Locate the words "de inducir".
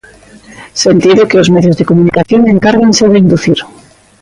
3.11-3.59